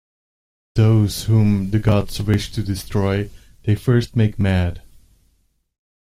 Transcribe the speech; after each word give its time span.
Those 0.73 1.25
whom 1.25 1.69
the 1.69 1.77
gods 1.77 2.19
wish 2.23 2.51
to 2.53 2.63
destroy, 2.63 3.29
they 3.65 3.75
first 3.75 4.15
make 4.15 4.39
mad. 4.39 4.81